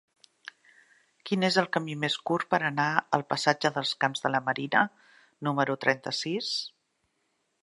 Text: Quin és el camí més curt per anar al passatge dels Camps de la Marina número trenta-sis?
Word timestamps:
Quin 1.29 1.47
és 1.49 1.57
el 1.63 1.67
camí 1.77 1.97
més 2.05 2.15
curt 2.31 2.49
per 2.55 2.61
anar 2.71 2.87
al 3.19 3.27
passatge 3.35 3.73
dels 3.77 3.95
Camps 4.05 4.25
de 4.27 4.35
la 4.37 4.45
Marina 4.49 4.85
número 5.49 5.81
trenta-sis? 5.87 6.55